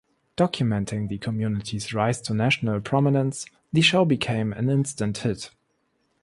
Documenting 0.35 1.09
the 1.09 1.19
community's 1.19 1.93
rise 1.93 2.19
to 2.21 2.33
national 2.33 2.81
prominence 2.81 3.45
the 3.71 3.81
show 3.81 4.03
became 4.03 4.51
an 4.51 4.67
instant 4.67 5.19
hit. 5.19 5.51